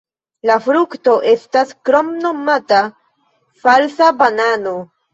La 0.49 0.53
frukto 0.67 1.13
estas 1.33 1.75
kromnomata 1.91 2.83
"falsa 3.63 4.13
banano". 4.27 4.79